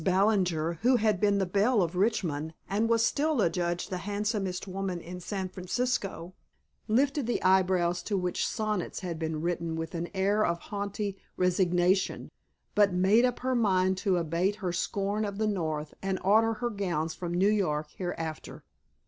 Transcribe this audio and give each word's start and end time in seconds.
Ballinger, 0.03 0.79
who 0.81 0.95
had 0.95 1.19
been 1.19 1.37
the 1.37 1.45
belle 1.45 1.83
of 1.83 1.95
Richmond 1.95 2.55
and 2.67 2.89
was 2.89 3.05
still 3.05 3.39
adjudged 3.39 3.91
the 3.91 3.99
handsomest 3.99 4.67
woman 4.67 4.99
in 4.99 5.19
San 5.19 5.47
Francisco, 5.47 6.33
lifted 6.87 7.27
the 7.27 7.39
eyebrows 7.43 8.01
to 8.01 8.17
which 8.17 8.47
sonnets 8.47 9.01
had 9.01 9.19
been 9.19 9.41
written 9.41 9.75
with 9.75 9.93
an 9.93 10.09
air 10.15 10.43
of 10.43 10.57
haughty 10.57 11.19
resignation; 11.37 12.31
but 12.73 12.91
made 12.91 13.25
up 13.25 13.41
her 13.41 13.53
mind 13.53 13.95
to 13.97 14.17
abate 14.17 14.55
her 14.55 14.73
scorn 14.73 15.23
of 15.23 15.37
the 15.37 15.45
North 15.45 15.93
and 16.01 16.17
order 16.23 16.53
her 16.53 16.71
gowns 16.71 17.13
from 17.13 17.31
New 17.35 17.47
York 17.49 17.85
hereafter. 17.95 18.63